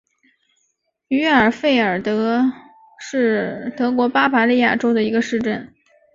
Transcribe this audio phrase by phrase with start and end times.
[1.09, 2.41] 于尔费尔德
[2.99, 5.75] 是德国巴伐利亚州的一个市镇。